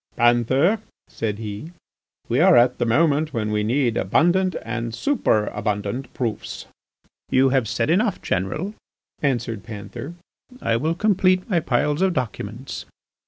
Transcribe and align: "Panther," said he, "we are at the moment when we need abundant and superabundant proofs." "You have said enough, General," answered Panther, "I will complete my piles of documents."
"Panther," 0.15 0.79
said 1.07 1.37
he, 1.37 1.73
"we 2.27 2.39
are 2.39 2.57
at 2.57 2.79
the 2.79 2.87
moment 2.87 3.33
when 3.35 3.51
we 3.51 3.63
need 3.63 3.97
abundant 3.97 4.55
and 4.63 4.95
superabundant 4.95 6.11
proofs." 6.15 6.65
"You 7.29 7.49
have 7.49 7.67
said 7.67 7.91
enough, 7.91 8.19
General," 8.19 8.73
answered 9.21 9.61
Panther, 9.61 10.15
"I 10.59 10.75
will 10.75 10.95
complete 10.95 11.47
my 11.47 11.59
piles 11.59 12.01
of 12.01 12.13
documents." 12.13 12.85